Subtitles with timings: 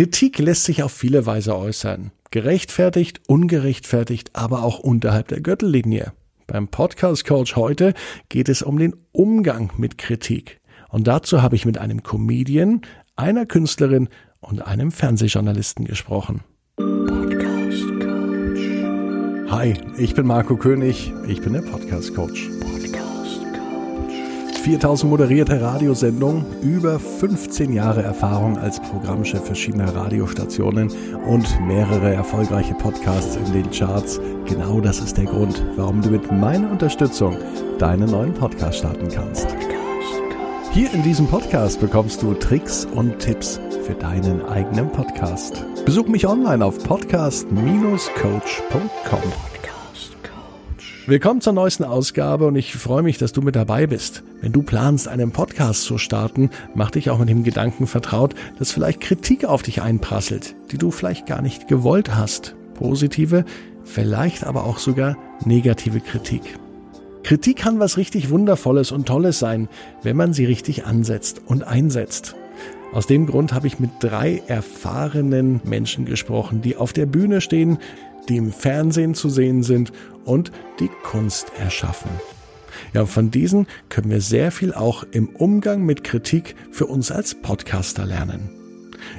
[0.00, 2.10] Kritik lässt sich auf viele Weise äußern.
[2.30, 6.14] Gerechtfertigt, ungerechtfertigt, aber auch unterhalb der Gürtellinie.
[6.46, 7.92] Beim Podcast Coach heute
[8.30, 10.58] geht es um den Umgang mit Kritik.
[10.88, 12.80] Und dazu habe ich mit einem Comedian,
[13.14, 14.08] einer Künstlerin
[14.40, 16.44] und einem Fernsehjournalisten gesprochen.
[16.76, 19.50] Podcast Coach.
[19.50, 22.48] Hi, ich bin Marco König, ich bin der Podcast Coach.
[24.60, 30.90] 4000 moderierte Radiosendungen, über 15 Jahre Erfahrung als Programmchef verschiedener Radiostationen
[31.26, 34.20] und mehrere erfolgreiche Podcasts in den Charts.
[34.46, 37.36] Genau das ist der Grund, warum du mit meiner Unterstützung
[37.78, 39.48] deinen neuen Podcast starten kannst.
[40.72, 45.64] Hier in diesem Podcast bekommst du Tricks und Tipps für deinen eigenen Podcast.
[45.84, 49.49] Besuch mich online auf podcast-coach.com.
[51.10, 54.22] Willkommen zur neuesten Ausgabe und ich freue mich, dass du mit dabei bist.
[54.42, 58.70] Wenn du planst, einen Podcast zu starten, mach dich auch mit dem Gedanken vertraut, dass
[58.70, 62.54] vielleicht Kritik auf dich einprasselt, die du vielleicht gar nicht gewollt hast.
[62.74, 63.44] Positive,
[63.82, 66.42] vielleicht aber auch sogar negative Kritik.
[67.24, 69.68] Kritik kann was richtig Wundervolles und Tolles sein,
[70.04, 72.36] wenn man sie richtig ansetzt und einsetzt.
[72.92, 77.78] Aus dem Grund habe ich mit drei erfahrenen Menschen gesprochen, die auf der Bühne stehen,
[78.28, 79.92] die im Fernsehen zu sehen sind
[80.24, 82.10] und die Kunst erschaffen.
[82.92, 87.34] Ja, von diesen können wir sehr viel auch im Umgang mit Kritik für uns als
[87.34, 88.50] Podcaster lernen.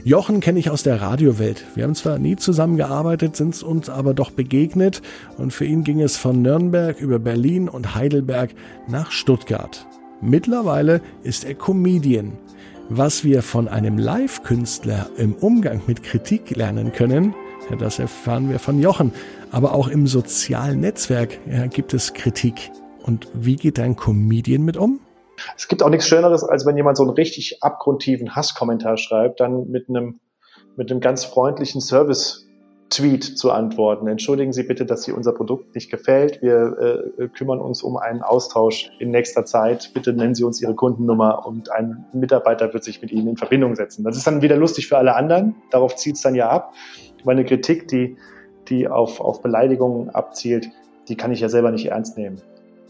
[0.03, 1.65] Jochen kenne ich aus der Radiowelt.
[1.75, 5.01] Wir haben zwar nie zusammengearbeitet, sind uns aber doch begegnet
[5.37, 8.51] und für ihn ging es von Nürnberg über Berlin und Heidelberg
[8.87, 9.85] nach Stuttgart.
[10.21, 12.33] Mittlerweile ist er Comedian.
[12.89, 17.33] Was wir von einem Live-Künstler im Umgang mit Kritik lernen können,
[17.77, 19.13] das erfahren wir von Jochen.
[19.51, 22.71] Aber auch im sozialen Netzwerk ja, gibt es Kritik.
[23.03, 24.99] Und wie geht ein Comedian mit um?
[25.57, 29.69] Es gibt auch nichts Schöneres, als wenn jemand so einen richtig abgrundtiefen Hasskommentar schreibt, dann
[29.69, 30.19] mit einem,
[30.75, 32.47] mit einem ganz freundlichen Service
[32.91, 34.07] Tweet zu antworten.
[34.07, 36.41] Entschuldigen Sie bitte, dass Sie unser Produkt nicht gefällt.
[36.41, 39.91] Wir äh, kümmern uns um einen Austausch in nächster Zeit.
[39.93, 43.75] Bitte nennen Sie uns Ihre Kundennummer und ein Mitarbeiter wird sich mit Ihnen in Verbindung
[43.75, 44.03] setzen.
[44.03, 45.55] Das ist dann wieder lustig für alle anderen.
[45.71, 46.73] Darauf zieht es dann ja ab.
[47.23, 48.17] Meine Kritik, die,
[48.67, 50.69] die auf, auf Beleidigungen abzielt,
[51.07, 52.41] die kann ich ja selber nicht ernst nehmen.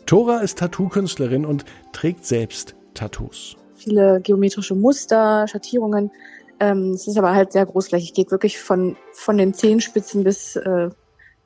[0.05, 3.55] Tora ist Tattoo-Künstlerin und trägt selbst Tattoos.
[3.75, 6.11] Viele geometrische Muster, Schattierungen.
[6.59, 8.13] Ähm, es ist aber halt sehr großflächig.
[8.13, 10.89] Geht wirklich von, von den Zehenspitzen bis, äh,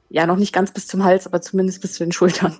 [0.09, 2.57] ja, noch nicht ganz bis zum Hals, aber zumindest bis zu den Schultern.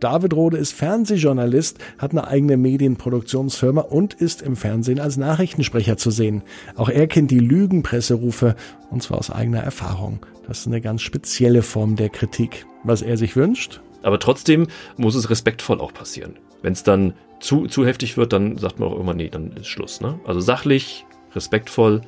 [0.00, 6.10] David Rode ist Fernsehjournalist, hat eine eigene Medienproduktionsfirma und ist im Fernsehen als Nachrichtensprecher zu
[6.10, 6.42] sehen.
[6.74, 8.56] Auch er kennt die Lügenpresserufe
[8.90, 10.24] und zwar aus eigener Erfahrung.
[10.48, 12.66] Das ist eine ganz spezielle Form der Kritik.
[12.82, 13.82] Was er sich wünscht?
[14.02, 16.38] Aber trotzdem muss es respektvoll auch passieren.
[16.62, 19.68] Wenn es dann zu, zu heftig wird, dann sagt man auch immer, nee, dann ist
[19.68, 20.00] Schluss.
[20.00, 20.18] Ne?
[20.24, 22.00] Also sachlich, respektvoll,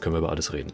[0.00, 0.72] können wir über alles reden.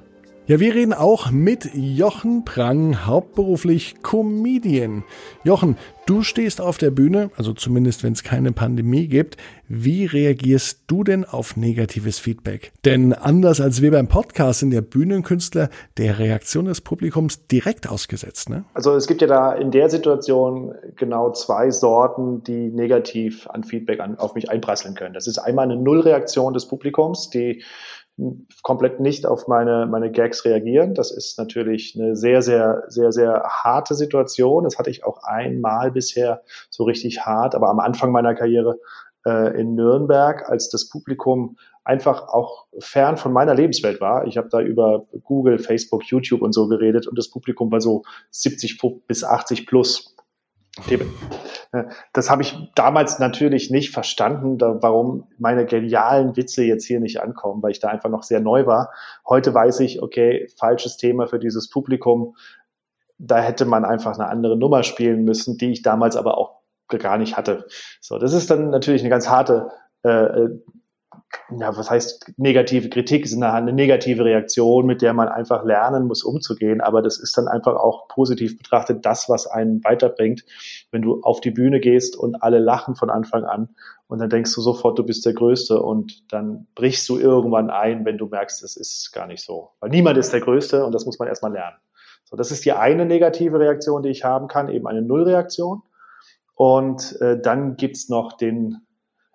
[0.49, 5.05] Ja, wir reden auch mit Jochen Prang, hauptberuflich Comedian.
[5.45, 5.77] Jochen,
[6.07, 9.37] du stehst auf der Bühne, also zumindest wenn es keine Pandemie gibt.
[9.69, 12.73] Wie reagierst du denn auf negatives Feedback?
[12.87, 18.49] Denn anders als wir beim Podcast sind der Bühnenkünstler der Reaktion des Publikums direkt ausgesetzt.
[18.49, 18.65] Ne?
[18.73, 24.01] Also es gibt ja da in der Situation genau zwei Sorten, die negativ an Feedback
[24.01, 25.13] an, auf mich einprasseln können.
[25.13, 27.63] Das ist einmal eine Nullreaktion des Publikums, die
[28.63, 30.95] komplett nicht auf meine, meine Gags reagieren.
[30.95, 34.65] Das ist natürlich eine sehr, sehr, sehr, sehr harte Situation.
[34.65, 38.79] Das hatte ich auch einmal bisher so richtig hart, aber am Anfang meiner Karriere
[39.25, 44.27] äh, in Nürnberg, als das Publikum einfach auch fern von meiner Lebenswelt war.
[44.27, 48.03] Ich habe da über Google, Facebook, YouTube und so geredet und das Publikum war so
[48.31, 50.15] 70 bis 80 plus.
[52.13, 57.21] Das habe ich damals natürlich nicht verstanden, da, warum meine genialen Witze jetzt hier nicht
[57.21, 58.91] ankommen, weil ich da einfach noch sehr neu war.
[59.29, 62.37] Heute weiß ich, okay, falsches Thema für dieses Publikum.
[63.19, 66.59] Da hätte man einfach eine andere Nummer spielen müssen, die ich damals aber auch
[66.89, 67.67] gar nicht hatte.
[68.01, 69.71] So, das ist dann natürlich eine ganz harte
[70.05, 70.59] äh, äh
[71.51, 76.23] ja, was heißt negative Kritik, ist eine, negative Reaktion, mit der man einfach lernen muss,
[76.23, 76.81] umzugehen.
[76.81, 80.45] Aber das ist dann einfach auch positiv betrachtet das, was einen weiterbringt.
[80.91, 83.71] Wenn du auf die Bühne gehst und alle lachen von Anfang an
[84.07, 88.05] und dann denkst du sofort, du bist der Größte und dann brichst du irgendwann ein,
[88.05, 89.71] wenn du merkst, es ist gar nicht so.
[89.81, 91.77] Weil niemand ist der Größte und das muss man erstmal lernen.
[92.25, 95.83] So, das ist die eine negative Reaktion, die ich haben kann, eben eine Nullreaktion.
[96.55, 98.83] Und äh, dann gibt's noch den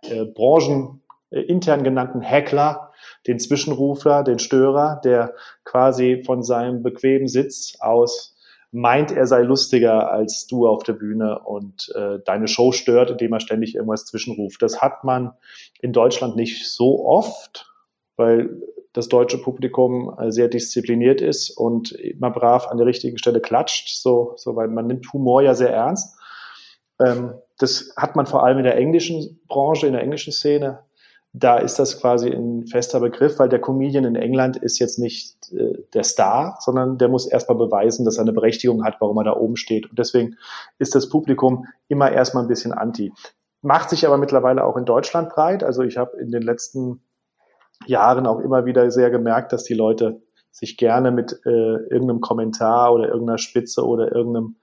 [0.04, 1.03] äh, Branchen
[1.42, 2.92] intern genannten Heckler,
[3.28, 5.34] den Zwischenrufer, den Störer, der
[5.64, 8.34] quasi von seinem bequemen Sitz aus
[8.74, 13.34] meint, er sei lustiger als du auf der Bühne und äh, deine Show stört, indem
[13.34, 14.62] er ständig irgendwas zwischenruft.
[14.62, 15.34] Das hat man
[15.80, 17.72] in Deutschland nicht so oft,
[18.18, 18.50] weil
[18.92, 23.90] das deutsche Publikum äh, sehr diszipliniert ist und immer brav an der richtigen Stelle klatscht,
[23.90, 26.18] so, so weil man nimmt Humor ja sehr ernst.
[27.00, 30.80] Ähm, das hat man vor allem in der englischen Branche, in der englischen Szene.
[31.36, 35.52] Da ist das quasi ein fester Begriff, weil der Comedian in England ist jetzt nicht
[35.52, 39.24] äh, der Star, sondern der muss erstmal beweisen, dass er eine Berechtigung hat, warum er
[39.24, 39.90] da oben steht.
[39.90, 40.38] Und deswegen
[40.78, 43.12] ist das Publikum immer erstmal ein bisschen anti.
[43.62, 45.64] Macht sich aber mittlerweile auch in Deutschland breit.
[45.64, 47.02] Also ich habe in den letzten
[47.88, 50.22] Jahren auch immer wieder sehr gemerkt, dass die Leute
[50.52, 54.58] sich gerne mit äh, irgendeinem Kommentar oder irgendeiner Spitze oder irgendeinem,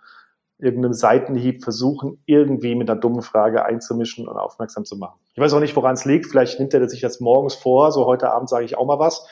[0.61, 5.19] irgendeinem Seitenhieb versuchen, irgendwie mit einer dummen Frage einzumischen und aufmerksam zu machen.
[5.35, 6.27] Ich weiß auch nicht, woran es liegt.
[6.27, 9.27] Vielleicht nimmt er sich das morgens vor, so heute Abend sage ich auch mal was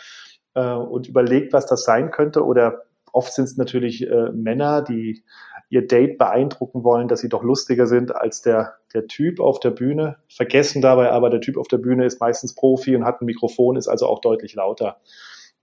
[0.55, 2.45] äh, und überlegt, was das sein könnte.
[2.45, 2.83] Oder
[3.13, 5.25] oft sind es natürlich äh, Männer, die
[5.71, 9.71] ihr Date beeindrucken wollen, dass sie doch lustiger sind als der, der Typ auf der
[9.71, 13.27] Bühne, vergessen dabei aber, der Typ auf der Bühne ist meistens Profi und hat ein
[13.27, 14.97] Mikrofon, ist also auch deutlich lauter.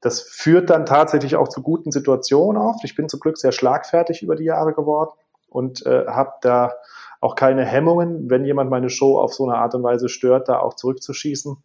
[0.01, 2.83] Das führt dann tatsächlich auch zu guten Situationen oft.
[2.83, 5.11] Ich bin zum Glück sehr schlagfertig über die Jahre geworden
[5.55, 6.73] und äh, habe da
[7.21, 10.59] auch keine Hemmungen, wenn jemand meine Show auf so eine Art und Weise stört, da
[10.59, 11.57] auch zurückzuschießen.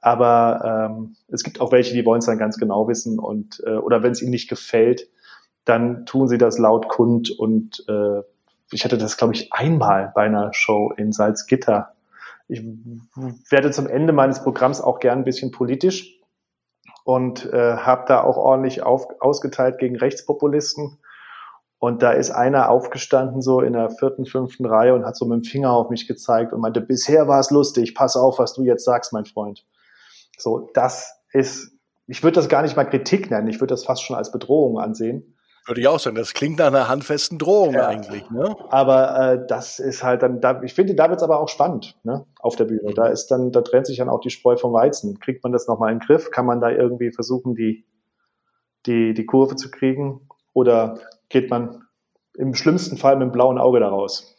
[0.00, 3.76] Aber ähm, es gibt auch welche, die wollen es dann ganz genau wissen und äh,
[3.76, 5.08] oder wenn es ihnen nicht gefällt,
[5.64, 8.22] dann tun sie das laut kund und äh,
[8.70, 11.94] ich hatte das, glaube ich, einmal bei einer Show in Salzgitter.
[12.48, 12.62] Ich
[13.50, 16.20] werde zum Ende meines Programms auch gern ein bisschen politisch
[17.04, 20.98] und äh, habe da auch ordentlich auf, ausgeteilt gegen Rechtspopulisten.
[21.80, 25.44] Und da ist einer aufgestanden, so in der vierten, fünften Reihe und hat so mit
[25.44, 28.64] dem Finger auf mich gezeigt und meinte, bisher war es lustig, pass auf, was du
[28.64, 29.64] jetzt sagst, mein Freund.
[30.36, 31.72] So, das ist,
[32.08, 34.80] ich würde das gar nicht mal Kritik nennen, ich würde das fast schon als Bedrohung
[34.80, 35.36] ansehen.
[35.66, 37.86] Würde ich auch sagen, das klingt nach einer handfesten Drohung ja.
[37.86, 38.28] eigentlich.
[38.30, 38.56] Ne?
[38.70, 41.94] Aber äh, das ist halt dann, da, ich finde, da wird es aber auch spannend
[42.04, 42.90] ne, auf der Bühne.
[42.90, 42.94] Mhm.
[42.94, 45.20] Da ist dann, da trennt sich dann auch die Spreu vom Weizen.
[45.20, 46.30] Kriegt man das nochmal in den Griff?
[46.30, 47.84] Kann man da irgendwie versuchen, die,
[48.86, 50.26] die, die Kurve zu kriegen?
[50.54, 50.98] Oder
[51.28, 51.82] geht man
[52.34, 54.34] im schlimmsten Fall mit dem blauen Auge daraus?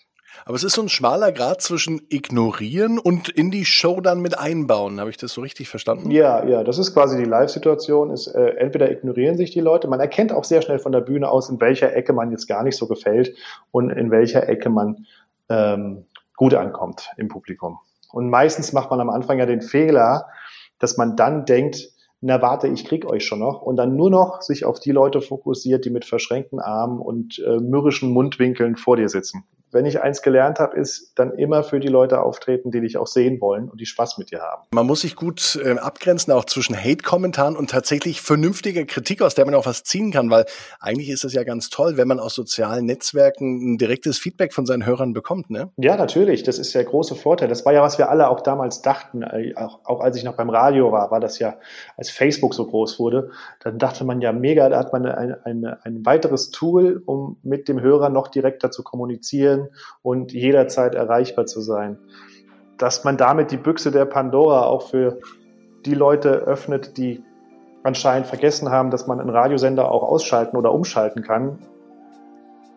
[0.46, 4.38] Aber es ist so ein schmaler Grad zwischen ignorieren und in die Show dann mit
[4.40, 5.00] einbauen.
[5.00, 6.12] Habe ich das so richtig verstanden?
[6.12, 8.12] Ja, ja, das ist quasi die Live-Situation.
[8.12, 11.30] Ist äh, entweder ignorieren sich die Leute, man erkennt auch sehr schnell von der Bühne
[11.30, 13.36] aus, in welcher Ecke man jetzt gar nicht so gefällt
[13.72, 15.06] und in welcher Ecke man
[15.50, 16.06] ähm,
[16.36, 17.80] gut ankommt im Publikum.
[18.12, 20.28] Und meistens macht man am Anfang ja den Fehler,
[20.80, 21.90] dass man dann denkt,
[22.22, 23.62] na warte, ich krieg euch schon noch.
[23.62, 27.58] Und dann nur noch sich auf die Leute fokussiert, die mit verschränkten Armen und äh,
[27.60, 31.88] mürrischen Mundwinkeln vor dir sitzen wenn ich eins gelernt habe, ist dann immer für die
[31.88, 34.64] Leute auftreten, die dich auch sehen wollen und die Spaß mit dir haben.
[34.72, 39.46] Man muss sich gut äh, abgrenzen, auch zwischen Hate-Kommentaren und tatsächlich vernünftiger Kritik, aus der
[39.46, 40.46] man auch was ziehen kann, weil
[40.80, 44.66] eigentlich ist es ja ganz toll, wenn man aus sozialen Netzwerken ein direktes Feedback von
[44.66, 45.72] seinen Hörern bekommt, ne?
[45.78, 46.44] Ja, natürlich.
[46.44, 47.48] Das ist der große Vorteil.
[47.48, 50.36] Das war ja, was wir alle auch damals dachten, äh, auch, auch als ich noch
[50.36, 51.58] beim Radio war, war das ja,
[51.98, 53.32] als Facebook so groß wurde,
[53.62, 57.68] dann dachte man ja mega, da hat man ein, ein, ein weiteres Tool, um mit
[57.68, 59.70] dem Hörer noch direkter zu kommunizieren sein
[60.02, 61.98] und jederzeit erreichbar zu sein.
[62.78, 65.20] Dass man damit die Büchse der Pandora auch für
[65.86, 67.24] die Leute öffnet, die
[67.84, 71.60] anscheinend vergessen haben, dass man einen Radiosender auch ausschalten oder umschalten kann,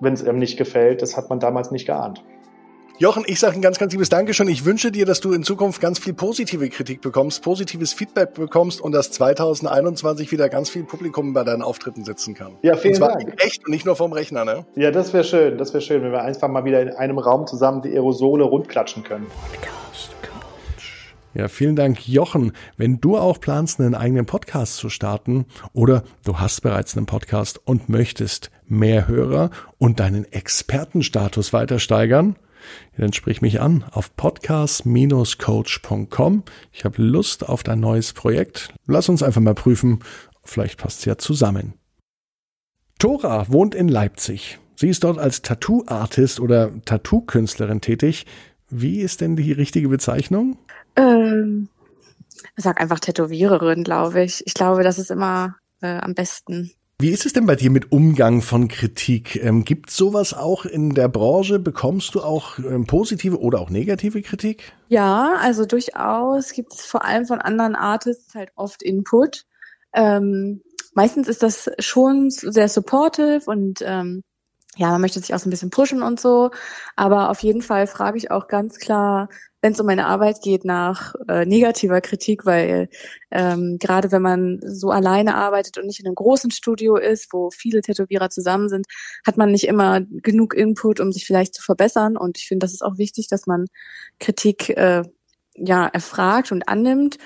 [0.00, 2.22] wenn es einem nicht gefällt, das hat man damals nicht geahnt.
[3.02, 4.46] Jochen, ich sage ein ganz, ganz liebes Dankeschön.
[4.46, 8.80] Ich wünsche dir, dass du in Zukunft ganz viel positive Kritik bekommst, positives Feedback bekommst
[8.80, 12.52] und dass 2021 wieder ganz viel Publikum bei deinen Auftritten sitzen kann.
[12.62, 13.42] Ja, vielen und zwar Dank.
[13.44, 14.66] Echt und nicht nur vom Rechner, ne?
[14.76, 15.58] Ja, das wäre schön.
[15.58, 19.02] Das wäre schön, wenn wir einfach mal wieder in einem Raum zusammen die Aerosole rundklatschen
[19.02, 19.26] können.
[21.34, 22.52] Ja, vielen Dank, Jochen.
[22.76, 27.60] Wenn du auch planst, einen eigenen Podcast zu starten oder du hast bereits einen Podcast
[27.64, 32.36] und möchtest mehr Hörer und deinen Expertenstatus weiter steigern,
[32.96, 36.42] dann sprich mich an auf podcast-coach.com.
[36.72, 38.74] Ich habe Lust auf dein neues Projekt.
[38.86, 40.00] Lass uns einfach mal prüfen.
[40.44, 41.74] Vielleicht passt es ja zusammen.
[42.98, 44.58] Tora wohnt in Leipzig.
[44.76, 48.26] Sie ist dort als Tattoo-Artist oder Tattoo-Künstlerin tätig.
[48.68, 50.56] Wie ist denn die richtige Bezeichnung?
[50.96, 51.68] Ähm,
[52.56, 54.42] sag einfach Tätowiererin, glaube ich.
[54.46, 56.72] Ich glaube, das ist immer äh, am besten.
[57.02, 59.34] Wie ist es denn bei dir mit Umgang von Kritik?
[59.42, 61.58] Ähm, Gibt sowas auch in der Branche?
[61.58, 64.72] Bekommst du auch ähm, positive oder auch negative Kritik?
[64.86, 69.46] Ja, also durchaus gibt es vor allem von anderen Artists halt oft Input.
[69.92, 70.62] Ähm,
[70.94, 74.22] meistens ist das schon sehr supportive und ähm,
[74.76, 76.52] ja, man möchte sich auch so ein bisschen pushen und so.
[76.94, 79.28] Aber auf jeden Fall frage ich auch ganz klar,
[79.62, 82.88] wenn es um meine Arbeit geht, nach äh, negativer Kritik, weil
[83.30, 87.50] ähm, gerade wenn man so alleine arbeitet und nicht in einem großen Studio ist, wo
[87.50, 88.86] viele Tätowierer zusammen sind,
[89.24, 92.16] hat man nicht immer genug Input, um sich vielleicht zu verbessern.
[92.16, 93.66] Und ich finde, das ist auch wichtig, dass man
[94.18, 95.02] Kritik äh,
[95.54, 97.18] ja erfragt und annimmt.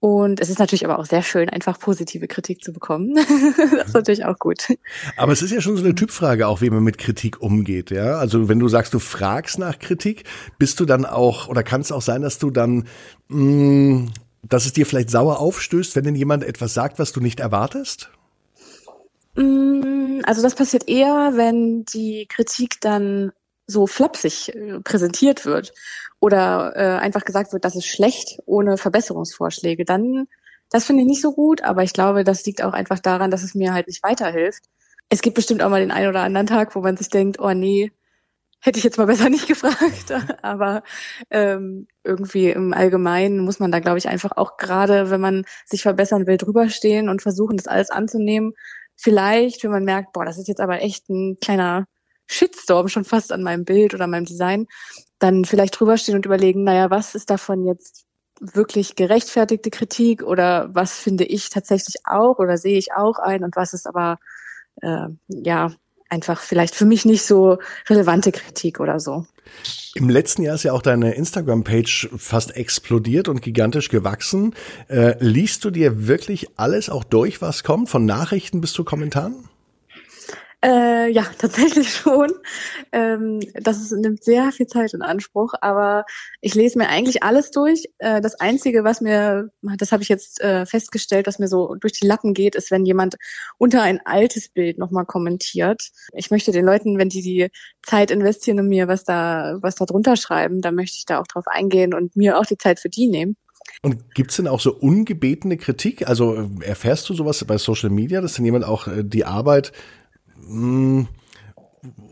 [0.00, 3.14] Und es ist natürlich aber auch sehr schön, einfach positive Kritik zu bekommen.
[3.56, 4.68] das ist natürlich auch gut.
[5.18, 8.16] Aber es ist ja schon so eine Typfrage, auch wie man mit Kritik umgeht, ja.
[8.16, 10.24] Also wenn du sagst, du fragst nach Kritik,
[10.58, 12.88] bist du dann auch, oder kann es auch sein, dass du dann,
[13.28, 17.20] mh, mm, dass es dir vielleicht sauer aufstößt, wenn denn jemand etwas sagt, was du
[17.20, 18.10] nicht erwartest?
[19.36, 23.32] Mm, also das passiert eher, wenn die Kritik dann
[23.70, 25.72] so flapsig äh, präsentiert wird
[26.20, 30.26] oder äh, einfach gesagt wird, das ist schlecht ohne Verbesserungsvorschläge, dann
[30.70, 33.42] das finde ich nicht so gut, aber ich glaube, das liegt auch einfach daran, dass
[33.42, 34.64] es mir halt nicht weiterhilft.
[35.08, 37.52] Es gibt bestimmt auch mal den einen oder anderen Tag, wo man sich denkt, oh
[37.52, 37.90] nee,
[38.60, 40.12] hätte ich jetzt mal besser nicht gefragt.
[40.42, 40.82] aber
[41.30, 45.82] ähm, irgendwie im Allgemeinen muss man da, glaube ich, einfach auch gerade, wenn man sich
[45.82, 48.52] verbessern will, drüberstehen und versuchen, das alles anzunehmen.
[48.96, 51.86] Vielleicht, wenn man merkt, boah, das ist jetzt aber echt ein kleiner
[52.30, 54.66] Shitstorm schon fast an meinem Bild oder meinem Design,
[55.18, 58.04] dann vielleicht drüber stehen und überlegen, naja, was ist davon jetzt
[58.40, 63.54] wirklich gerechtfertigte Kritik oder was finde ich tatsächlich auch oder sehe ich auch ein und
[63.56, 64.18] was ist aber
[64.80, 65.72] äh, ja
[66.08, 67.58] einfach vielleicht für mich nicht so
[67.88, 69.26] relevante Kritik oder so.
[69.94, 74.54] Im letzten Jahr ist ja auch deine Instagram-Page fast explodiert und gigantisch gewachsen.
[74.88, 79.48] Äh, liest du dir wirklich alles auch durch, was kommt, von Nachrichten bis zu Kommentaren?
[80.62, 82.32] Äh, ja, tatsächlich schon.
[82.92, 86.04] Ähm, das ist, nimmt sehr viel Zeit in Anspruch, aber
[86.40, 87.86] ich lese mir eigentlich alles durch.
[87.98, 91.92] Äh, das Einzige, was mir, das habe ich jetzt äh, festgestellt, was mir so durch
[91.92, 93.16] die Lappen geht, ist, wenn jemand
[93.58, 95.90] unter ein altes Bild nochmal kommentiert.
[96.12, 97.48] Ich möchte den Leuten, wenn die die
[97.82, 101.26] Zeit investieren und mir was da, was da drunter schreiben, dann möchte ich da auch
[101.26, 103.36] drauf eingehen und mir auch die Zeit für die nehmen.
[103.82, 106.06] Und gibt's denn auch so ungebetene Kritik?
[106.06, 109.72] Also äh, erfährst du sowas bei Social Media, dass denn jemand auch äh, die Arbeit
[110.50, 111.06] mh,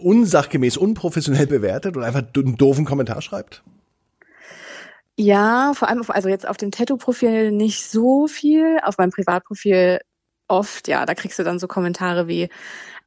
[0.03, 3.63] unsachgemäß, unprofessionell bewertet und einfach einen doofen Kommentar schreibt?
[5.17, 10.01] Ja, vor allem, auf, also jetzt auf dem Tattoo-Profil nicht so viel, auf meinem Privatprofil
[10.47, 12.49] oft, ja, da kriegst du dann so Kommentare wie,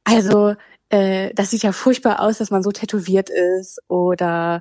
[0.04, 0.54] also,
[0.90, 4.60] äh, das sieht ja furchtbar aus, dass man so tätowiert ist oder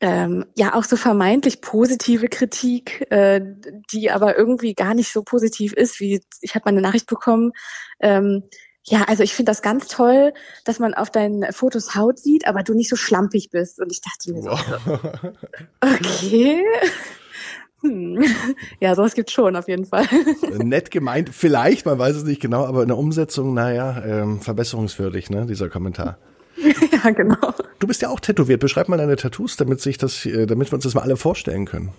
[0.00, 3.40] ähm, ja auch so vermeintlich positive Kritik, äh,
[3.92, 7.52] die aber irgendwie gar nicht so positiv ist, wie ich habe mal eine Nachricht bekommen,
[8.00, 8.44] ähm,
[8.84, 10.32] ja, also ich finde das ganz toll,
[10.64, 13.80] dass man auf deinen Fotos Haut sieht, aber du nicht so schlampig bist.
[13.80, 15.32] Und ich dachte mir so, wow.
[15.80, 16.64] okay.
[17.82, 18.22] Hm.
[18.78, 20.06] Ja, sowas gibt's schon auf jeden Fall.
[20.52, 25.30] Nett gemeint, vielleicht, man weiß es nicht genau, aber in der Umsetzung, naja, ähm, verbesserungswürdig,
[25.30, 26.16] ne, dieser Kommentar.
[26.56, 27.54] ja, genau.
[27.80, 28.60] Du bist ja auch tätowiert.
[28.60, 31.64] Beschreib mal deine Tattoos, damit sich das, äh, damit wir uns das mal alle vorstellen
[31.64, 31.90] können.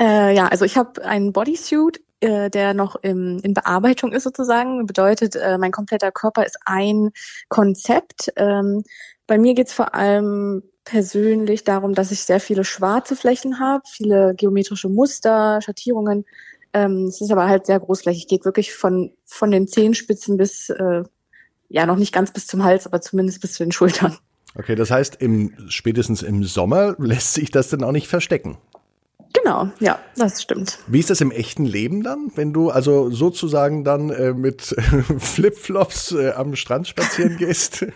[0.00, 4.86] Äh, ja, also ich habe einen Bodysuit äh, der noch im, in Bearbeitung ist sozusagen.
[4.86, 7.10] Bedeutet, äh, mein kompletter Körper ist ein
[7.48, 8.32] Konzept.
[8.36, 8.82] Ähm,
[9.26, 14.34] bei mir geht's vor allem persönlich darum, dass ich sehr viele schwarze Flächen habe, viele
[14.34, 16.24] geometrische Muster, Schattierungen.
[16.72, 21.02] Ähm, es ist aber halt sehr großflächig, geht wirklich von, von den Zehenspitzen bis, äh,
[21.68, 24.16] ja, noch nicht ganz bis zum Hals, aber zumindest bis zu den Schultern.
[24.54, 28.58] Okay, das heißt, im, spätestens im Sommer lässt sich das dann auch nicht verstecken.
[29.32, 30.78] Genau, ja, das stimmt.
[30.86, 34.62] Wie ist das im echten Leben dann, wenn du also sozusagen dann äh, mit
[35.18, 37.86] Flipflops äh, am Strand spazieren gehst?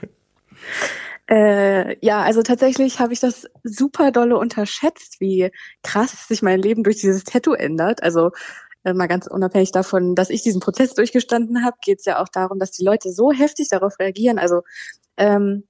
[1.31, 5.51] Äh, ja, also tatsächlich habe ich das super dolle unterschätzt, wie
[5.83, 8.03] krass sich mein Leben durch dieses Tattoo ändert.
[8.03, 8.31] Also
[8.85, 12.29] äh, mal ganz unabhängig davon, dass ich diesen Prozess durchgestanden habe, geht es ja auch
[12.29, 14.39] darum, dass die Leute so heftig darauf reagieren.
[14.39, 14.63] Also
[15.17, 15.65] ähm,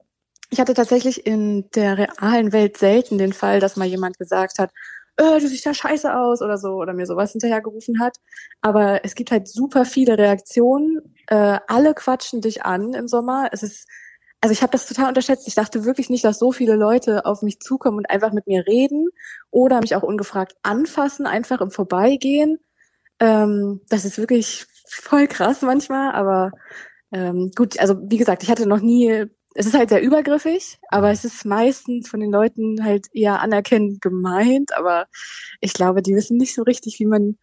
[0.49, 4.71] ich hatte tatsächlich in der realen Welt selten den Fall, dass mal jemand gesagt hat,
[5.17, 8.17] äh, du siehst ja scheiße aus oder so oder mir sowas hinterhergerufen hat.
[8.61, 11.15] Aber es gibt halt super viele Reaktionen.
[11.27, 13.49] Äh, alle quatschen dich an im Sommer.
[13.51, 13.87] Es ist,
[14.41, 15.47] also ich habe das total unterschätzt.
[15.47, 18.65] Ich dachte wirklich nicht, dass so viele Leute auf mich zukommen und einfach mit mir
[18.67, 19.09] reden
[19.51, 22.59] oder mich auch ungefragt anfassen, einfach im Vorbeigehen.
[23.19, 26.51] Ähm, das ist wirklich voll krass manchmal, aber
[27.11, 29.25] ähm, gut, also wie gesagt, ich hatte noch nie
[29.55, 34.01] es ist halt sehr übergriffig, aber es ist meistens von den Leuten halt eher anerkennend
[34.01, 35.07] gemeint, aber
[35.61, 37.37] ich glaube, die wissen nicht so richtig, wie man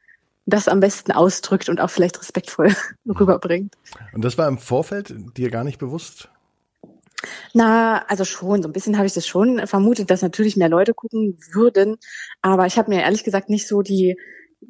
[0.47, 2.75] das am besten ausdrückt und auch vielleicht respektvoll
[3.07, 3.75] rüberbringt.
[4.13, 6.29] Und das war im Vorfeld dir gar nicht bewusst?
[7.53, 10.95] Na, also schon, so ein bisschen habe ich das schon vermutet, dass natürlich mehr Leute
[10.95, 11.97] gucken würden,
[12.41, 14.17] aber ich habe mir ehrlich gesagt nicht so die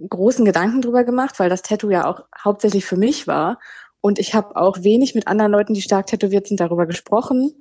[0.08, 3.58] großen Gedanken drüber gemacht, weil das Tattoo ja auch hauptsächlich für mich war
[4.00, 7.52] und ich habe auch wenig mit anderen Leuten, die stark tätowiert sind, darüber gesprochen,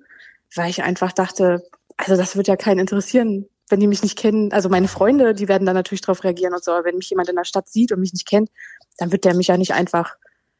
[0.55, 1.63] weil ich einfach dachte,
[1.97, 4.51] also das wird ja keinen interessieren, wenn die mich nicht kennen.
[4.51, 6.71] Also meine Freunde, die werden da natürlich drauf reagieren und so.
[6.71, 8.49] Aber wenn mich jemand in der Stadt sieht und mich nicht kennt,
[8.97, 10.15] dann wird der mich ja nicht einfach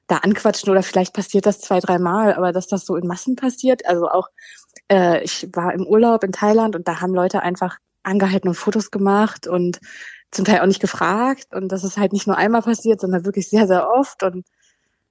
[0.07, 3.86] da anquatschen oder vielleicht passiert das zwei, dreimal, aber dass das so in Massen passiert,
[3.86, 4.27] also auch,
[4.91, 8.89] äh, ich war im Urlaub in Thailand und da haben Leute einfach angehalten und Fotos
[8.89, 9.79] gemacht und
[10.31, 13.50] zum Teil auch nicht gefragt und das ist halt nicht nur einmal passiert, sondern wirklich
[13.50, 14.45] sehr, sehr oft und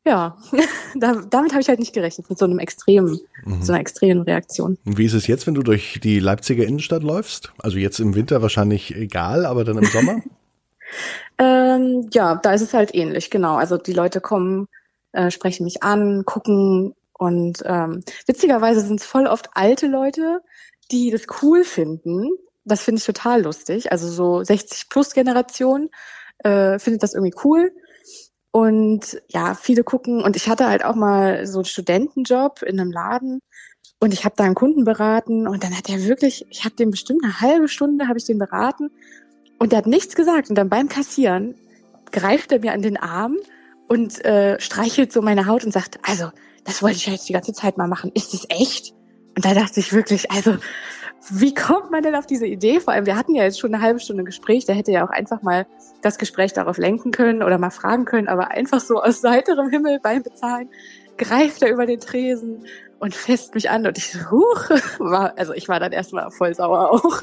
[0.08, 0.36] ja,
[0.94, 3.62] damit habe ich halt nicht gerechnet, mit so einem extremen, mhm.
[3.62, 4.78] so einer extremen Reaktion.
[4.84, 7.52] Und wie ist es jetzt, wenn du durch die Leipziger Innenstadt läufst?
[7.58, 10.20] Also jetzt im Winter wahrscheinlich egal, aber dann im Sommer?
[11.38, 13.56] ähm, ja, da ist es halt ähnlich, genau.
[13.56, 14.66] Also die Leute kommen,
[15.12, 20.40] äh, sprechen mich an, gucken und ähm, witzigerweise sind es voll oft alte Leute,
[20.90, 22.30] die das cool finden.
[22.64, 23.92] Das finde ich total lustig.
[23.92, 25.90] Also so 60 plus Generation
[26.38, 27.72] äh, findet das irgendwie cool.
[28.50, 30.22] Und ja, viele gucken.
[30.22, 33.40] Und ich hatte halt auch mal so einen Studentenjob in einem Laden.
[34.00, 35.46] Und ich habe da einen Kunden beraten.
[35.46, 38.38] Und dann hat er wirklich, ich habe den bestimmt eine halbe Stunde, habe ich den
[38.38, 38.90] beraten.
[39.58, 40.50] Und der hat nichts gesagt.
[40.50, 41.54] Und dann beim Kassieren
[42.10, 43.36] greift er mir an den Arm
[43.88, 46.30] und äh, streichelt so meine Haut und sagt, also
[46.64, 48.10] das wollte ich ja jetzt die ganze Zeit mal machen.
[48.14, 48.94] Ist das echt?
[49.34, 50.56] Und da dachte ich wirklich, also
[51.30, 52.80] wie kommt man denn auf diese Idee?
[52.80, 55.10] Vor allem, wir hatten ja jetzt schon eine halbe Stunde Gespräch, der hätte ja auch
[55.10, 55.66] einfach mal
[56.02, 60.00] das Gespräch darauf lenken können oder mal fragen können, aber einfach so aus heiterem Himmel
[60.00, 60.68] beim Bezahlen
[61.16, 62.64] greift er über den Tresen
[62.98, 66.54] und fässt mich an und ich so, huch, war, also ich war dann erstmal voll
[66.54, 67.22] sauer auch.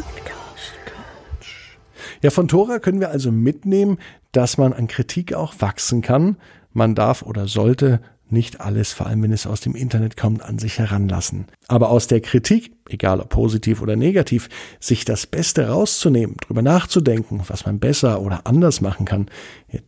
[2.21, 3.97] Ja, von Tora können wir also mitnehmen,
[4.31, 6.37] dass man an Kritik auch wachsen kann.
[6.73, 10.59] Man darf oder sollte nicht alles, vor allem wenn es aus dem Internet kommt, an
[10.59, 11.45] sich heranlassen.
[11.67, 17.41] Aber aus der Kritik, egal ob positiv oder negativ, sich das Beste rauszunehmen, drüber nachzudenken,
[17.47, 19.27] was man besser oder anders machen kann,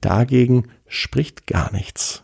[0.02, 2.24] dagegen spricht gar nichts.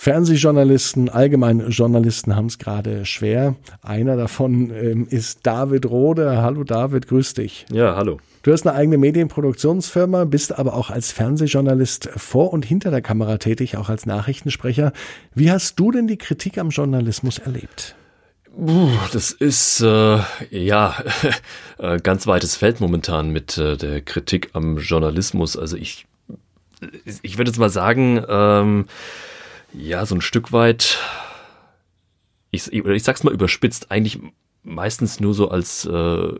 [0.00, 3.56] Fernsehjournalisten, allgemein Journalisten haben es gerade schwer.
[3.82, 6.40] Einer davon ähm, ist David Rode.
[6.40, 7.66] Hallo David, grüß dich.
[7.72, 8.18] Ja, hallo.
[8.48, 13.36] Du hast eine eigene Medienproduktionsfirma, bist aber auch als Fernsehjournalist vor und hinter der Kamera
[13.36, 14.94] tätig, auch als Nachrichtensprecher.
[15.34, 17.94] Wie hast du denn die Kritik am Journalismus erlebt?
[19.12, 20.96] Das ist äh, ja
[21.78, 25.58] äh, ganz weites Feld momentan mit äh, der Kritik am Journalismus.
[25.58, 26.06] Also ich,
[27.20, 28.86] ich würde jetzt mal sagen, ähm,
[29.74, 30.96] ja, so ein Stück weit,
[32.50, 34.20] ich, ich sag's mal überspitzt, eigentlich
[34.62, 36.32] meistens nur so als äh,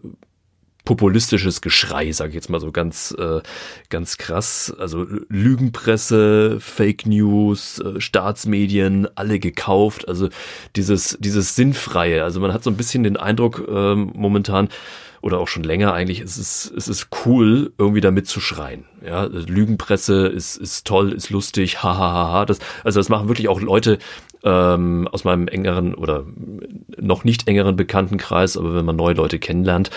[0.89, 3.43] populistisches Geschrei, sage ich jetzt mal so ganz, äh,
[3.91, 4.75] ganz krass.
[4.79, 10.09] Also Lügenpresse, Fake News, äh, Staatsmedien, alle gekauft.
[10.09, 10.31] Also
[10.77, 12.25] dieses, dieses Sinnfreie.
[12.25, 14.71] Also man hat so ein bisschen den Eindruck ähm, momentan,
[15.21, 18.85] oder auch schon länger eigentlich, es ist, es ist cool, irgendwie damit zu schreien.
[19.05, 22.13] Ja, Lügenpresse ist, ist toll, ist lustig, hahaha.
[22.13, 22.45] Ha, ha.
[22.47, 23.99] Das, also das machen wirklich auch Leute
[24.45, 26.25] ähm, aus meinem engeren oder
[26.97, 29.91] noch nicht engeren Bekanntenkreis, aber wenn man neue Leute kennenlernt,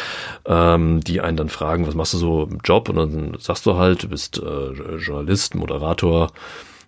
[0.45, 2.89] ähm, die einen dann fragen, was machst du so im Job?
[2.89, 6.31] Und dann sagst du halt, du bist äh, Journalist, Moderator,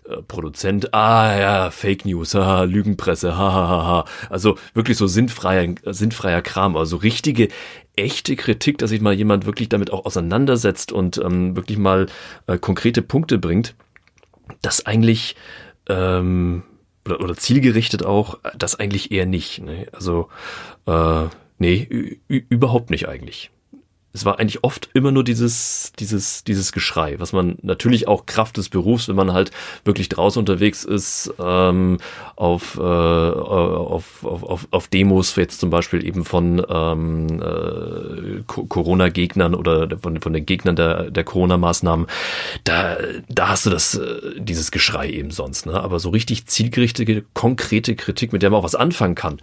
[0.07, 3.69] äh, Produzent, ah ja, Fake News, haha, Lügenpresse, hahaha.
[3.69, 4.05] Ha, ha.
[4.29, 7.49] Also wirklich so sinnfreier, sinnfreier Kram, also richtige,
[7.95, 12.07] echte Kritik, dass sich mal jemand wirklich damit auch auseinandersetzt und ähm, wirklich mal
[12.47, 13.75] äh, konkrete Punkte bringt,
[14.61, 15.35] das eigentlich
[15.87, 16.63] ähm,
[17.05, 19.61] oder, oder zielgerichtet auch, das eigentlich eher nicht.
[19.61, 19.87] Ne?
[19.91, 20.29] Also
[20.85, 21.25] äh,
[21.57, 23.51] nee, überhaupt nicht eigentlich
[24.13, 28.57] es war eigentlich oft immer nur dieses, dieses, dieses Geschrei, was man natürlich auch Kraft
[28.57, 29.49] des Berufs, wenn man halt
[29.85, 31.97] wirklich draußen unterwegs ist, ähm,
[32.35, 39.55] auf, äh, auf, auf, auf, auf Demos, jetzt zum Beispiel eben von ähm, äh, Corona-Gegnern
[39.55, 42.05] oder von, von den Gegnern der, der Corona-Maßnahmen,
[42.65, 42.97] da,
[43.29, 45.65] da hast du das, äh, dieses Geschrei eben sonst.
[45.65, 45.73] Ne?
[45.73, 49.39] Aber so richtig zielgerichtete, konkrete Kritik, mit der man auch was anfangen kann,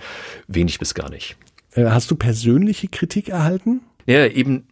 [0.46, 1.36] wenig bis gar nicht.
[1.72, 3.80] Äh, hast du persönliche Kritik erhalten?
[4.10, 4.64] Ja, eben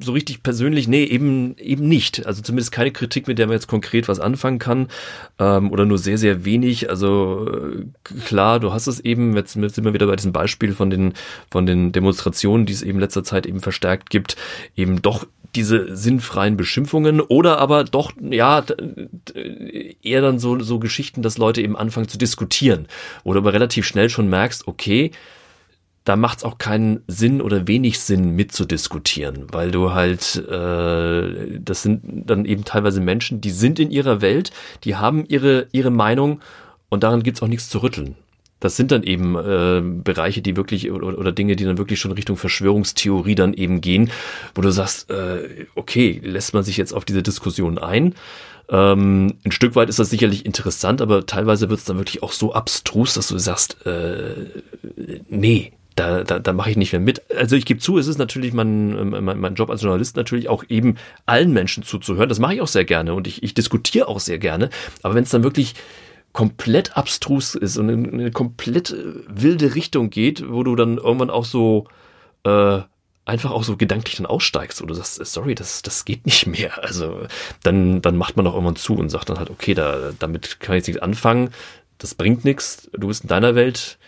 [0.00, 2.24] so richtig persönlich, nee, eben eben nicht.
[2.24, 4.88] Also zumindest keine Kritik, mit der man jetzt konkret was anfangen kann
[5.38, 6.88] ähm, oder nur sehr, sehr wenig.
[6.88, 7.84] Also äh,
[8.24, 11.12] klar, du hast es eben, jetzt sind wir wieder bei diesem Beispiel von den,
[11.50, 14.36] von den Demonstrationen, die es eben letzter Zeit eben verstärkt gibt,
[14.76, 18.64] eben doch diese sinnfreien Beschimpfungen oder aber doch, ja,
[20.02, 22.88] eher dann so, so Geschichten, dass Leute eben anfangen zu diskutieren,
[23.34, 25.10] du aber relativ schnell schon merkst, okay,
[26.04, 31.82] da macht es auch keinen Sinn oder wenig Sinn mitzudiskutieren, weil du halt, äh, das
[31.82, 34.50] sind dann eben teilweise Menschen, die sind in ihrer Welt,
[34.84, 36.40] die haben ihre, ihre Meinung
[36.90, 38.16] und daran gibt's auch nichts zu rütteln.
[38.60, 42.12] Das sind dann eben äh, Bereiche, die wirklich oder, oder Dinge, die dann wirklich schon
[42.12, 44.10] Richtung Verschwörungstheorie dann eben gehen,
[44.54, 48.14] wo du sagst, äh, okay, lässt man sich jetzt auf diese Diskussion ein?
[48.68, 52.32] Ähm, ein Stück weit ist das sicherlich interessant, aber teilweise wird es dann wirklich auch
[52.32, 54.46] so abstrus, dass du sagst, äh,
[55.28, 57.22] nee, da, da, da mache ich nicht mehr mit.
[57.36, 60.64] Also ich gebe zu, es ist natürlich mein, mein, mein Job als Journalist natürlich auch
[60.68, 62.28] eben allen Menschen zuzuhören.
[62.28, 64.70] Das mache ich auch sehr gerne und ich, ich diskutiere auch sehr gerne.
[65.02, 65.74] Aber wenn es dann wirklich
[66.32, 68.94] komplett abstrus ist und in eine komplett
[69.28, 71.86] wilde Richtung geht, wo du dann irgendwann auch so
[72.42, 72.80] äh,
[73.24, 76.82] einfach auch so gedanklich dann aussteigst oder sagst, sorry, das, das geht nicht mehr.
[76.82, 77.26] Also
[77.62, 80.74] dann, dann macht man auch irgendwann zu und sagt dann halt, okay, da, damit kann
[80.74, 81.50] ich jetzt nichts anfangen,
[81.98, 83.98] das bringt nichts, du bist in deiner Welt,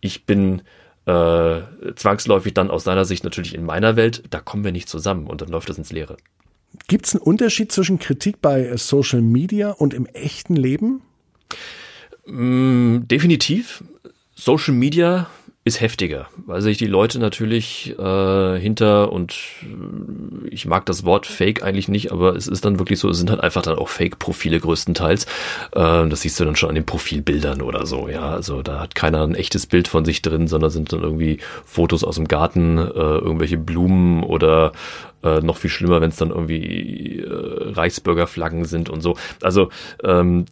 [0.00, 0.62] ich bin
[1.06, 1.62] äh,
[1.96, 5.40] zwangsläufig dann aus seiner Sicht natürlich in meiner Welt, da kommen wir nicht zusammen und
[5.40, 6.16] dann läuft das ins Leere.
[6.86, 11.02] Gibt es einen Unterschied zwischen Kritik bei Social Media und im echten Leben?
[12.26, 13.82] Mm, definitiv.
[14.34, 15.28] Social Media
[15.62, 21.26] ist heftiger, weil sich die Leute natürlich äh, hinter und äh, ich mag das Wort
[21.26, 23.88] Fake eigentlich nicht, aber es ist dann wirklich so, es sind halt einfach dann auch
[23.88, 25.24] Fake-Profile größtenteils.
[25.72, 28.30] Äh, das siehst du dann schon an den Profilbildern oder so, ja.
[28.30, 32.04] Also da hat keiner ein echtes Bild von sich drin, sondern sind dann irgendwie Fotos
[32.04, 34.72] aus dem Garten, äh, irgendwelche Blumen oder
[35.22, 39.16] äh, noch viel schlimmer, wenn es dann irgendwie äh, Reichsbürgerflaggen sind und so.
[39.42, 39.70] Also
[40.02, 40.46] ähm,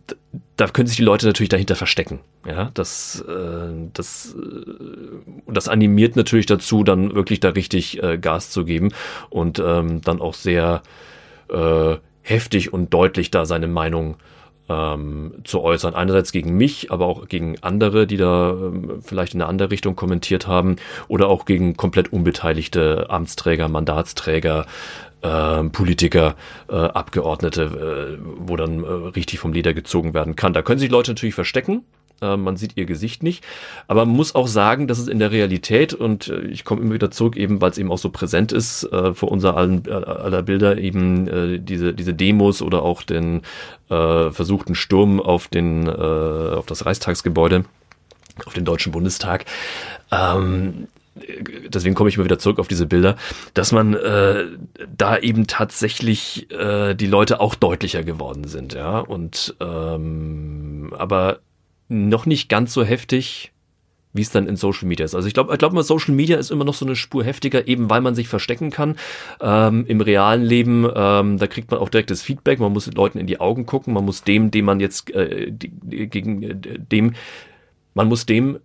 [0.57, 2.21] da können sich die Leute natürlich dahinter verstecken.
[2.47, 8.51] Ja, das, äh, das, äh, das animiert natürlich dazu, dann wirklich da richtig äh, Gas
[8.51, 8.93] zu geben
[9.31, 10.83] und ähm, dann auch sehr
[11.51, 14.17] äh, heftig und deutlich da seine Meinung
[14.69, 15.95] ähm, zu äußern.
[15.95, 19.97] Einerseits gegen mich, aber auch gegen andere, die da ähm, vielleicht in eine andere Richtung
[19.97, 20.77] kommentiert haben
[21.09, 24.67] oder auch gegen komplett unbeteiligte Amtsträger, Mandatsträger,
[25.23, 26.37] äh, Politiker,
[26.69, 30.53] äh, Abgeordnete, äh, wo dann äh, richtig vom Leder gezogen werden kann.
[30.53, 31.85] Da können sich Leute natürlich verstecken.
[32.21, 33.45] Äh, man sieht ihr Gesicht nicht.
[33.87, 36.95] Aber man muss auch sagen, dass es in der Realität, und äh, ich komme immer
[36.95, 39.93] wieder zurück, eben weil es eben auch so präsent ist, äh, vor unser allen, äh,
[39.93, 43.43] aller Bilder, eben äh, diese, diese Demos oder auch den
[43.89, 47.65] äh, versuchten Sturm auf, den, äh, auf das Reichstagsgebäude,
[48.47, 49.45] auf den Deutschen Bundestag.
[50.11, 50.89] Ähm,
[51.69, 53.17] deswegen komme ich immer wieder zurück auf diese Bilder,
[53.55, 54.45] dass man äh,
[54.97, 59.01] da eben tatsächlich äh, die Leute auch deutlicher geworden sind, ja.
[59.01, 61.41] Und ähm, aber
[61.89, 63.53] noch nicht ganz so heftig,
[64.13, 65.15] wie es dann in Social Media ist.
[65.15, 67.91] Also ich glaube, ich glaube Social Media ist immer noch so eine Spur heftiger, eben
[67.91, 68.97] weil man sich verstecken kann.
[69.41, 72.59] Ähm, Im realen Leben, ähm, da kriegt man auch direktes Feedback.
[72.59, 73.95] Man muss Leuten in die Augen gucken.
[73.95, 75.71] Man muss dem, dem man jetzt äh, die,
[76.09, 77.15] gegen äh, dem,
[77.95, 78.59] man muss dem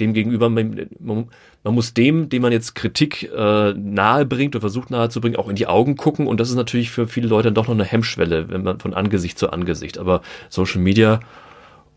[0.00, 4.90] dem gegenüber, man, man, muss dem, dem man jetzt Kritik äh, nahe bringt oder versucht
[4.90, 6.26] nahe zu bringen, auch in die Augen gucken.
[6.26, 9.38] Und das ist natürlich für viele Leute doch noch eine Hemmschwelle, wenn man von Angesicht
[9.38, 9.98] zu Angesicht.
[9.98, 11.20] Aber Social Media,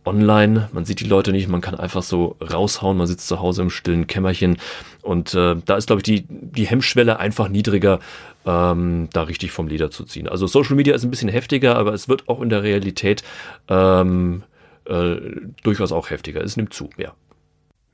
[0.06, 3.62] online, man sieht die Leute nicht, man kann einfach so raushauen, man sitzt zu Hause
[3.62, 4.58] im stillen Kämmerchen.
[5.02, 8.00] Und äh, da ist, glaube ich, die, die Hemmschwelle einfach niedriger,
[8.46, 10.28] ähm, da richtig vom Leder zu ziehen.
[10.28, 13.24] Also Social Media ist ein bisschen heftiger, aber es wird auch in der Realität
[13.68, 14.44] ähm,
[14.86, 15.16] äh,
[15.64, 16.42] durchaus auch heftiger.
[16.42, 17.14] Es nimmt zu, ja.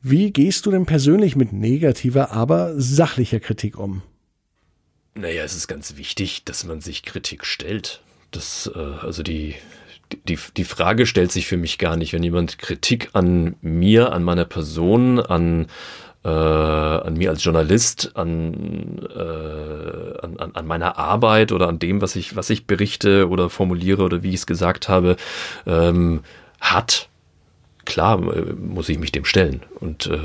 [0.01, 4.03] Wie gehst du denn persönlich mit negativer, aber sachlicher Kritik um?
[5.15, 8.01] Naja, es ist ganz wichtig, dass man sich Kritik stellt.
[8.31, 9.55] Das, äh, also die,
[10.27, 14.23] die, die Frage stellt sich für mich gar nicht, wenn jemand Kritik an mir, an
[14.23, 15.67] meiner Person, an,
[16.23, 22.15] äh, an mir als Journalist, an, äh, an, an meiner Arbeit oder an dem, was
[22.15, 25.15] ich, was ich berichte oder formuliere oder wie ich es gesagt habe,
[25.65, 26.21] ähm,
[26.59, 27.09] hat,
[27.88, 30.19] klar äh, muss ich mich dem stellen und äh,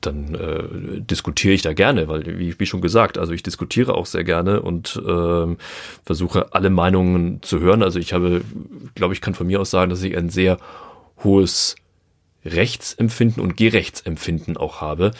[0.00, 4.06] dann äh, diskutiere ich da gerne, weil wie, wie schon gesagt, also ich diskutiere auch
[4.06, 5.56] sehr gerne und äh,
[6.04, 7.82] versuche alle Meinungen zu hören.
[7.82, 8.42] Also ich habe,
[8.94, 10.58] glaube ich, kann von mir aus sagen, dass ich ein sehr
[11.24, 11.74] hohes
[12.44, 15.10] Rechtsempfinden und Gerechtsempfinden auch habe,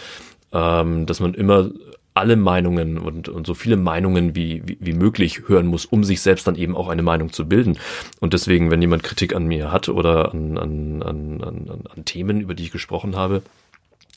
[0.53, 1.71] ähm, dass man immer
[2.19, 6.21] alle Meinungen und, und so viele Meinungen wie, wie, wie möglich hören muss, um sich
[6.21, 7.79] selbst dann eben auch eine Meinung zu bilden.
[8.21, 12.41] Und deswegen, wenn jemand Kritik an mir hat oder an, an, an, an, an Themen,
[12.41, 13.43] über die ich gesprochen habe,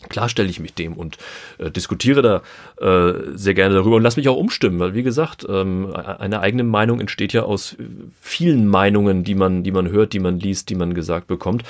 [0.09, 1.17] Klar stelle ich mich dem und
[1.57, 2.41] äh, diskutiere da
[2.79, 6.63] äh, sehr gerne darüber und lass mich auch umstimmen, weil wie gesagt, ähm, eine eigene
[6.63, 7.75] Meinung entsteht ja aus
[8.19, 11.63] vielen Meinungen, die man, die man hört, die man liest, die man gesagt bekommt.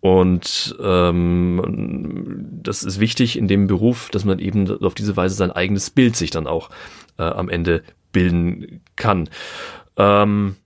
[0.00, 5.52] Und ähm, das ist wichtig in dem Beruf, dass man eben auf diese Weise sein
[5.52, 6.70] eigenes Bild sich dann auch
[7.18, 9.28] äh, am Ende bilden kann.
[9.96, 10.56] Ähm,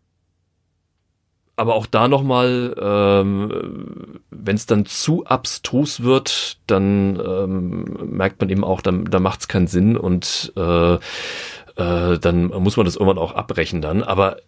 [1.57, 8.49] aber auch da nochmal, ähm, wenn es dann zu abstrus wird, dann ähm, merkt man
[8.49, 10.99] eben auch, dann, da macht es keinen Sinn und äh, äh,
[12.19, 14.03] dann muss man das irgendwann auch abbrechen dann.
[14.03, 14.38] Aber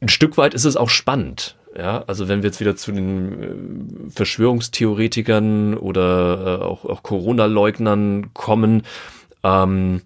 [0.00, 1.56] ein Stück weit ist es auch spannend.
[1.76, 8.34] Ja, also wenn wir jetzt wieder zu den äh, Verschwörungstheoretikern oder äh, auch, auch Corona-Leugnern
[8.34, 8.82] kommen,
[9.44, 10.02] ähm,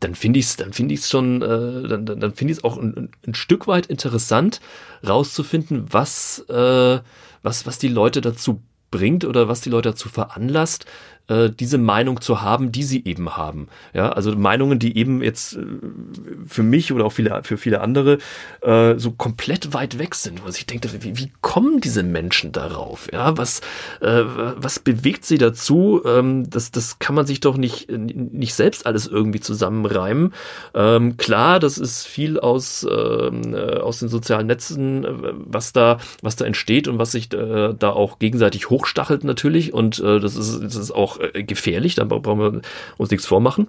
[0.00, 2.64] dann finde ich es, dann finde ich schon, äh, dann, dann, dann finde ich es
[2.64, 4.60] auch ein, ein, Stück weit interessant,
[5.06, 7.00] rauszufinden, was, äh,
[7.42, 10.86] was, was die Leute dazu bringt oder was die Leute dazu veranlasst,
[11.30, 13.68] äh, diese Meinung zu haben, die sie eben haben.
[13.94, 15.64] Ja, also Meinungen, die eben jetzt äh,
[16.46, 18.18] für mich oder auch viele, für viele andere
[18.62, 20.44] äh, so komplett weit weg sind.
[20.44, 23.08] Was ich denke, wie, wie kommen diese Menschen darauf?
[23.12, 23.60] Ja, was,
[24.00, 24.22] äh,
[24.56, 26.02] was bewegt sie dazu?
[26.04, 30.34] Ähm, das, das kann man sich doch nicht, nicht selbst alles irgendwie zusammenreimen.
[30.74, 35.98] Ähm, klar, das ist viel aus, ähm, äh, aus den sozialen Netzen, äh, was da,
[36.22, 39.72] was da entsteht und was sich äh, da auch gegenseitig hochstachelt natürlich.
[39.72, 42.60] Und äh, das ist, das ist auch gefährlich, da brauchen wir
[42.98, 43.68] uns nichts vormachen.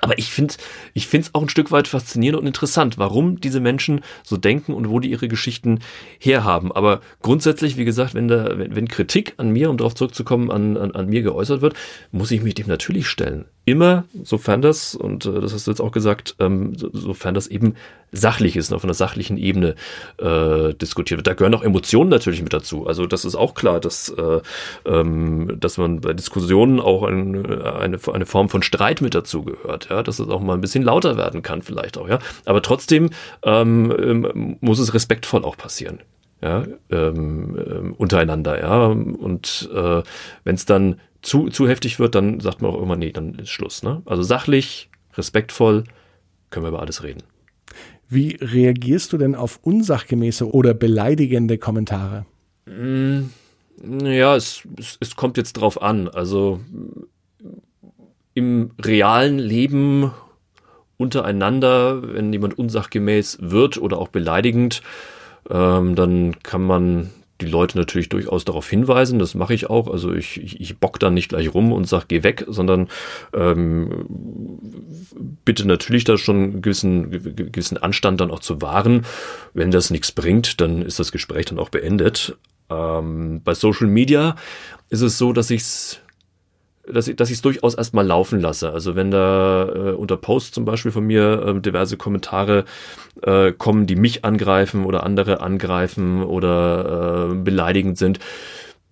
[0.00, 0.54] Aber ich finde
[0.92, 4.88] ich es auch ein Stück weit faszinierend und interessant, warum diese Menschen so denken und
[4.88, 5.80] wo die ihre Geschichten
[6.18, 6.72] herhaben.
[6.72, 10.76] Aber grundsätzlich, wie gesagt, wenn, da, wenn, wenn Kritik an mir, um darauf zurückzukommen, an,
[10.76, 11.74] an, an mir geäußert wird,
[12.10, 13.44] muss ich mich dem natürlich stellen.
[13.66, 17.46] Immer, sofern das, und äh, das hast du jetzt auch gesagt, ähm, so, sofern das
[17.46, 17.76] eben
[18.12, 19.74] sachlich ist, auf einer sachlichen Ebene
[20.18, 21.26] äh, diskutiert wird.
[21.26, 22.86] Da gehören auch Emotionen natürlich mit dazu.
[22.86, 24.40] Also das ist auch klar, dass, äh,
[24.84, 29.88] ähm, dass man bei Diskussionen auch ein, eine, eine Form von Streit mit dazu gehört,
[29.88, 32.18] ja, dass es auch mal ein bisschen lauter werden kann vielleicht auch, ja.
[32.44, 33.10] Aber trotzdem
[33.44, 36.00] ähm, ähm muss es respektvoll auch passieren
[36.44, 38.86] ja, ähm, ähm, untereinander, ja.
[38.86, 40.02] Und äh,
[40.44, 43.48] wenn es dann zu, zu heftig wird, dann sagt man auch immer, nee, dann ist
[43.48, 43.82] Schluss.
[43.82, 44.02] Ne?
[44.04, 45.84] Also sachlich, respektvoll,
[46.50, 47.22] können wir über alles reden.
[48.10, 52.26] Wie reagierst du denn auf unsachgemäße oder beleidigende Kommentare?
[52.66, 53.22] Mm,
[54.04, 56.08] ja, es, es, es kommt jetzt drauf an.
[56.08, 56.60] Also
[58.34, 60.12] im realen Leben
[60.98, 64.82] untereinander, wenn jemand unsachgemäß wird oder auch beleidigend,
[65.50, 69.88] ähm, dann kann man die Leute natürlich durchaus darauf hinweisen, das mache ich auch.
[69.88, 72.88] Also ich, ich, ich bock dann nicht gleich rum und sag, geh weg, sondern
[73.32, 74.06] ähm,
[75.44, 79.04] bitte natürlich da schon einen gewissen, gewissen Anstand dann auch zu wahren.
[79.52, 82.36] Wenn das nichts bringt, dann ist das Gespräch dann auch beendet.
[82.70, 84.36] Ähm, bei Social Media
[84.90, 86.00] ist es so, dass ich es
[86.92, 88.72] dass ich dass ich es durchaus erstmal laufen lasse.
[88.72, 92.64] Also wenn da äh, unter Posts zum Beispiel von mir äh, diverse Kommentare
[93.22, 98.18] äh, kommen, die mich angreifen oder andere angreifen oder äh, beleidigend sind,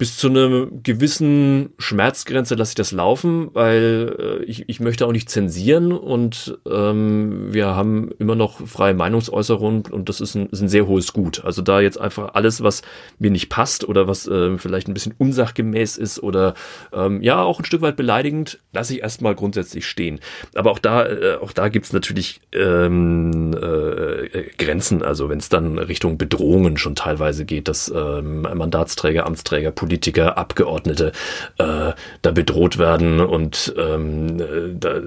[0.03, 5.13] bis zu einer gewissen Schmerzgrenze lasse ich das laufen, weil äh, ich, ich möchte auch
[5.13, 10.61] nicht zensieren und ähm, wir haben immer noch freie Meinungsäußerung und das ist ein, ist
[10.61, 11.45] ein sehr hohes Gut.
[11.45, 12.83] Also da jetzt einfach alles, was
[13.21, 16.55] mir nicht passt oder was äh, vielleicht ein bisschen unsachgemäß ist oder
[16.93, 20.19] ähm, ja auch ein Stück weit beleidigend, lasse ich erstmal grundsätzlich stehen.
[20.57, 25.05] Aber auch da, äh, auch da gibt's natürlich ähm, äh, Grenzen.
[25.05, 30.39] Also wenn es dann Richtung Bedrohungen schon teilweise geht, dass ähm, Mandatsträger, Amtsträger, Politiker Politiker,
[30.39, 31.13] Abgeordnete
[31.59, 34.39] äh, da bedroht werden und ähm,
[34.81, 35.01] da,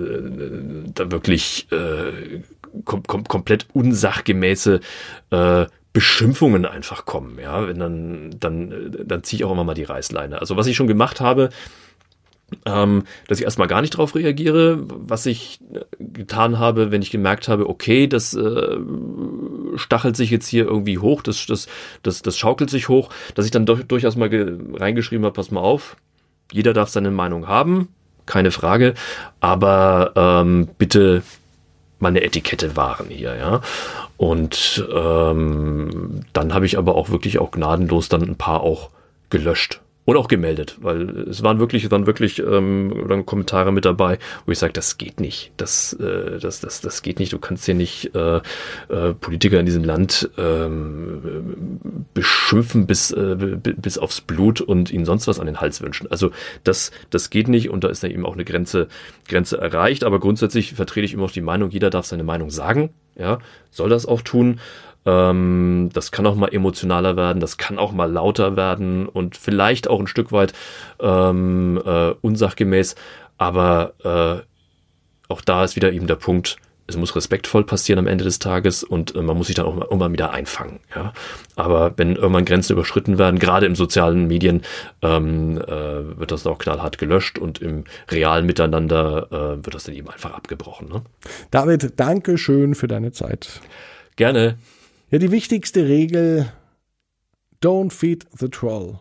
[0.94, 2.42] da wirklich äh,
[2.84, 4.82] kom kom komplett unsachgemäße
[5.32, 9.84] äh, Beschimpfungen einfach kommen, ja, wenn dann, dann, dann ziehe ich auch immer mal die
[9.84, 10.40] Reißleine.
[10.40, 11.50] Also was ich schon gemacht habe,
[12.66, 17.12] ähm, dass ich erstmal gar nicht drauf reagiere, was ich äh, getan habe, wenn ich
[17.12, 18.78] gemerkt habe, okay, das äh,
[19.76, 21.68] stachelt sich jetzt hier irgendwie hoch, das, das,
[22.04, 24.30] das, das schaukelt sich hoch, dass ich dann doch, durchaus mal
[24.74, 25.96] reingeschrieben habe, pass mal auf,
[26.52, 27.90] jeder darf seine Meinung haben,
[28.26, 28.94] keine Frage,
[29.40, 31.24] aber ähm, bitte
[32.00, 33.62] mal eine Etikette wahren hier, ja.
[34.18, 38.90] Und ähm, dann habe ich aber auch wirklich auch gnadenlos dann ein paar auch
[39.30, 44.20] gelöscht und auch gemeldet, weil es waren wirklich, waren wirklich ähm, dann Kommentare mit dabei,
[44.46, 47.34] wo ich sage, das geht nicht, das, äh, das, das, das geht nicht.
[47.34, 48.38] Du kannst hier nicht äh,
[48.90, 51.80] äh, Politiker in diesem Land ähm,
[52.14, 56.10] beschimpfen bis äh, bis aufs Blut und ihnen sonst was an den Hals wünschen.
[56.12, 56.32] Also
[56.64, 58.88] das, das geht nicht und da ist dann eben auch eine Grenze,
[59.28, 60.04] Grenze erreicht.
[60.04, 63.40] Aber grundsätzlich vertrete ich immer noch die Meinung, jeder darf seine Meinung sagen, ja,
[63.72, 64.60] soll das auch tun.
[65.06, 69.88] Ähm, das kann auch mal emotionaler werden, das kann auch mal lauter werden und vielleicht
[69.88, 70.54] auch ein Stück weit
[71.00, 72.96] ähm, äh, unsachgemäß.
[73.38, 78.24] Aber äh, auch da ist wieder eben der Punkt, es muss respektvoll passieren am Ende
[78.24, 80.80] des Tages und äh, man muss sich dann auch mal, irgendwann wieder einfangen.
[80.96, 81.14] Ja?
[81.56, 84.62] Aber wenn irgendwann Grenzen überschritten werden, gerade im sozialen Medien,
[85.02, 89.96] ähm, äh, wird das auch knallhart gelöscht und im realen Miteinander äh, wird das dann
[89.96, 90.90] eben einfach abgebrochen.
[90.90, 91.02] Ne?
[91.50, 93.62] David, danke schön für deine Zeit.
[94.16, 94.58] Gerne.
[95.12, 96.52] Ja, die wichtigste Regel,
[97.62, 99.00] don't feed the troll.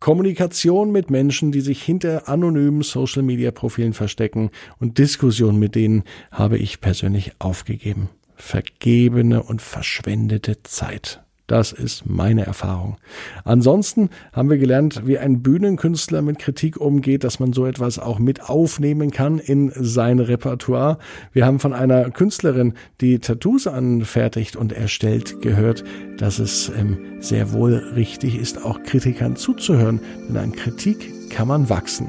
[0.00, 6.82] Kommunikation mit Menschen, die sich hinter anonymen Social-Media-Profilen verstecken und Diskussion mit denen habe ich
[6.82, 8.10] persönlich aufgegeben.
[8.34, 11.25] Vergebene und verschwendete Zeit.
[11.46, 12.96] Das ist meine Erfahrung.
[13.44, 18.18] Ansonsten haben wir gelernt, wie ein Bühnenkünstler mit Kritik umgeht, dass man so etwas auch
[18.18, 20.98] mit aufnehmen kann in sein Repertoire.
[21.32, 25.84] Wir haben von einer Künstlerin, die Tattoos anfertigt und erstellt, gehört,
[26.18, 30.00] dass es ähm, sehr wohl richtig ist, auch Kritikern zuzuhören.
[30.28, 32.08] Denn an Kritik kann man wachsen.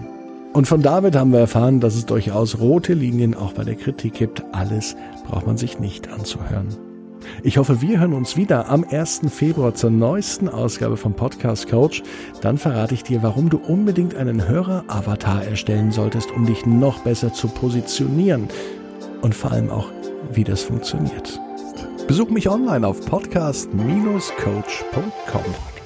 [0.54, 4.14] Und von David haben wir erfahren, dass es durchaus rote Linien auch bei der Kritik
[4.14, 4.44] gibt.
[4.54, 4.96] Alles
[5.28, 6.87] braucht man sich nicht anzuhören.
[7.44, 9.22] Ich hoffe, wir hören uns wieder am 1.
[9.30, 12.04] Februar zur neuesten Ausgabe vom Podcast Coach.
[12.42, 17.34] Dann verrate ich dir, warum du unbedingt einen Hörer-Avatar erstellen solltest, um dich noch besser
[17.34, 18.48] zu positionieren.
[19.22, 19.92] Und vor allem auch,
[20.32, 21.40] wie das funktioniert.
[22.08, 25.77] Besuch mich online auf podcast-coach.com.